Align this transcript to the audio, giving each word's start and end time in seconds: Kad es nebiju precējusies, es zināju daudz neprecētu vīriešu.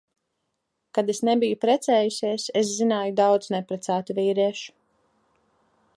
Kad 0.97 1.11
es 1.13 1.19
nebiju 1.29 1.59
precējusies, 1.65 2.47
es 2.63 2.73
zināju 2.79 3.15
daudz 3.23 3.53
neprecētu 3.57 4.17
vīriešu. 4.23 4.77